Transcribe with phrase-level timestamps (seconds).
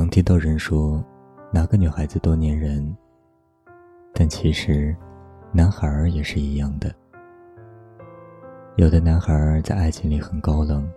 [0.00, 1.04] 常听到人说，
[1.52, 2.96] 哪个女孩子多粘人，
[4.14, 4.96] 但其实，
[5.52, 6.90] 男孩儿也是一样的。
[8.76, 10.90] 有的男孩儿在爱情里很高冷，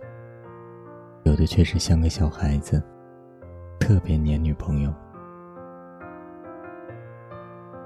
[1.24, 2.82] 有的却是像个小孩子，
[3.78, 4.90] 特别黏女朋友。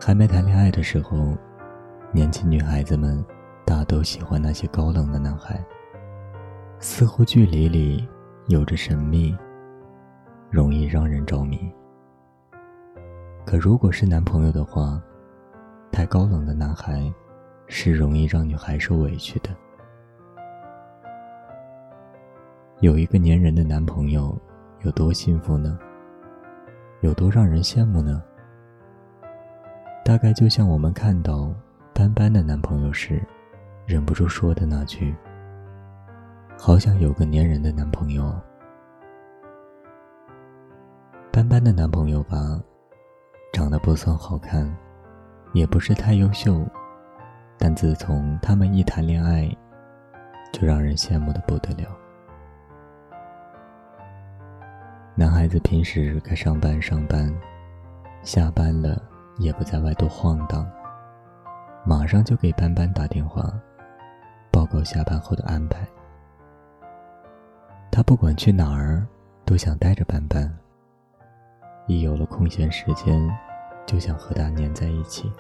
[0.00, 1.37] 还没谈恋爱的时候，
[2.12, 3.27] 年轻女孩子们
[3.66, 5.61] 大都喜欢那些高冷的男孩，
[6.78, 8.09] 似乎距离里
[8.47, 9.37] 有着神秘。
[10.51, 11.70] 容易让人着迷。
[13.45, 15.01] 可如果是男朋友的话，
[15.93, 17.12] 太高冷的男孩
[17.66, 19.51] 是容易让女孩受委屈的。
[22.80, 24.37] 有一个粘人的男朋友
[24.83, 25.79] 有多幸福呢？
[27.01, 28.23] 有多让人羡慕呢？
[30.05, 31.55] 大概就像我们看到
[31.92, 33.22] 斑斑的男朋友时，
[33.87, 35.15] 忍不住说的那句
[36.59, 38.34] ：“好想有个粘人的男朋友。”
[41.31, 42.37] 班班的男朋友吧，
[43.53, 44.69] 长得不算好看，
[45.53, 46.67] 也不是太优秀，
[47.57, 49.49] 但自从他们一谈恋爱，
[50.53, 51.89] 就让人羡慕的不得了。
[55.15, 57.33] 男孩子平时该上班上班，
[58.23, 59.01] 下班了
[59.39, 60.69] 也不在外头晃荡，
[61.84, 63.53] 马上就给班班打电话，
[64.51, 65.87] 报告下班后的安排。
[67.93, 69.06] 他不管去哪儿，
[69.45, 70.53] 都想带着班班。
[71.89, 73.19] 一有了空闲时间，
[73.86, 75.33] 就想和他黏在一起。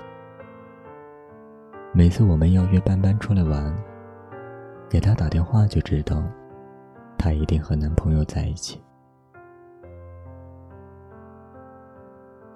[1.92, 3.76] 每次我们要约班班出来玩，
[4.88, 6.22] 给他打电话就知道，
[7.18, 8.82] 她一定和男朋友在一起。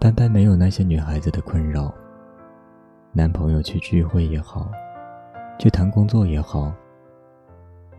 [0.01, 1.93] 班班没有那些女孩子的困扰，
[3.13, 4.71] 男朋友去聚会也好，
[5.59, 6.73] 去谈工作也好，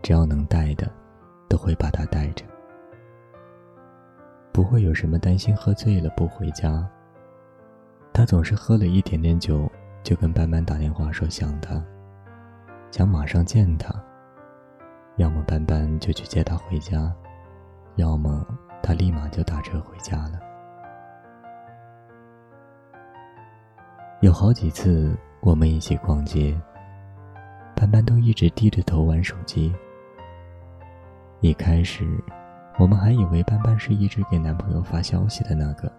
[0.01, 0.91] 只要能带的，
[1.47, 2.43] 都会把她带着。
[4.53, 6.87] 不会有什么担心喝醉了不回家。
[8.13, 9.67] 他总是喝了一点点酒，
[10.03, 11.83] 就跟班班打电话说想他，
[12.91, 13.91] 想马上见他。
[15.17, 17.11] 要么班班就去接他回家，
[17.95, 18.45] 要么
[18.83, 20.39] 他立马就打车回家了。
[24.21, 26.55] 有好几次我们一起逛街，
[27.75, 29.73] 班班都一直低着头玩手机。
[31.41, 32.23] 一开始。
[32.79, 35.91] 我们还以为斑斑是一直给男朋友发消息的那个。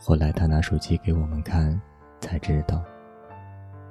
[0.00, 1.78] 后来她拿手机给我们看，
[2.20, 2.82] 才知道，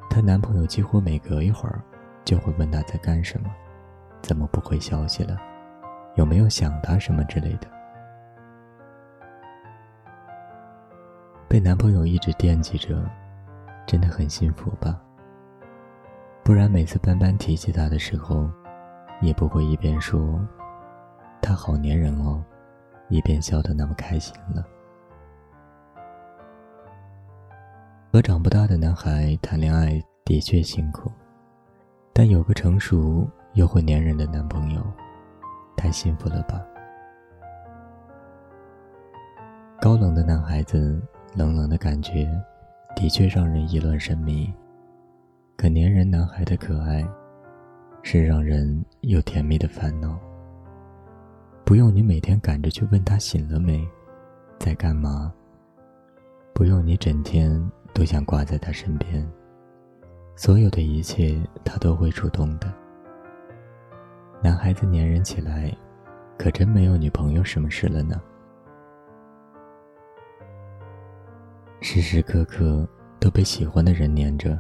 [0.10, 1.82] 她男朋友几乎每隔一会儿
[2.24, 3.50] 就会问她在干什么，
[4.22, 5.38] 怎么不回消息了，
[6.16, 7.68] 有没有想她什么之类的。
[11.50, 13.04] 被男朋友一直惦记着，
[13.86, 15.00] 真的很幸福吧？
[16.44, 18.50] 不然每次斑斑提起他的时候，
[19.22, 20.40] 也不会一边说。
[21.42, 22.44] 他好粘人哦，
[23.10, 24.66] 一边笑得那么开心了。
[28.12, 31.12] 和长不大的男孩谈恋爱的确辛苦，
[32.14, 34.82] 但有个成熟又会粘人的男朋友，
[35.76, 36.66] 太幸福了吧？
[39.80, 41.00] 高冷的男孩子，
[41.36, 42.28] 冷冷的感觉，
[42.96, 44.52] 的确让人意乱神迷。
[45.56, 47.08] 可粘人男孩的可爱，
[48.02, 50.18] 是让人有甜蜜的烦恼。
[51.68, 53.86] 不用你每天赶着去问他醒了没，
[54.58, 55.34] 在干嘛。
[56.54, 57.62] 不用你整天
[57.94, 59.30] 都想挂在他身边，
[60.38, 62.74] 所有的一切他都会主动的。
[64.42, 65.70] 男孩子粘人起来，
[66.38, 68.22] 可真没有女朋友什么事了呢。
[71.82, 72.88] 时时刻刻
[73.20, 74.58] 都被喜欢的人粘着，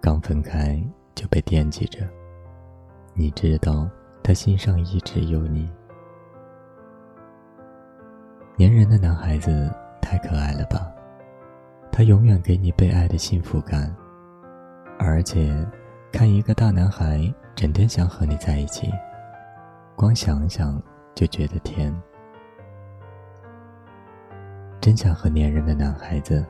[0.00, 2.00] 刚分开就被惦记着。
[3.14, 3.88] 你知道
[4.24, 5.70] 他心上一直有你。
[8.58, 9.70] 粘人的男孩子
[10.00, 10.90] 太可爱了吧，
[11.92, 13.94] 他永远给你被爱的幸福感，
[14.98, 15.54] 而且，
[16.10, 18.90] 看一个大男孩整天想和你在一起，
[19.94, 20.82] 光想想
[21.14, 21.94] 就觉得甜。
[24.80, 26.42] 真想和粘人的男孩子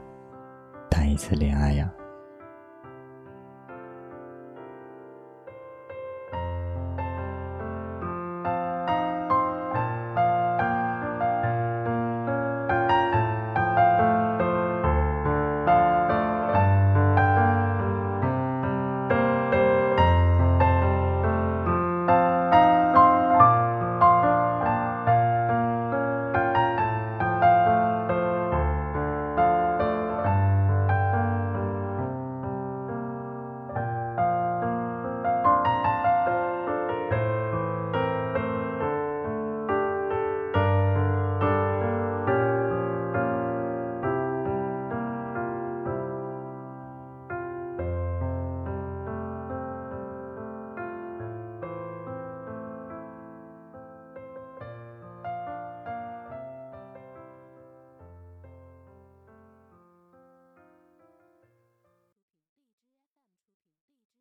[0.88, 1.90] 谈一次恋爱呀！